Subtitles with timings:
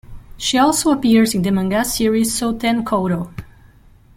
[0.35, 3.31] She also appears in the manga series "Souten Kouro".